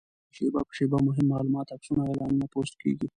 [0.27, 3.07] هلته شېبه په شېبه مهم معلومات، عکسونه او اعلانونه پوسټ کېږي.